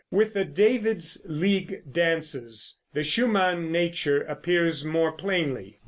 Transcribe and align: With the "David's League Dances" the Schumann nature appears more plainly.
With 0.09 0.33
the 0.33 0.45
"David's 0.45 1.21
League 1.25 1.83
Dances" 1.93 2.79
the 2.91 3.03
Schumann 3.03 3.71
nature 3.71 4.23
appears 4.23 4.83
more 4.83 5.11
plainly. 5.11 5.79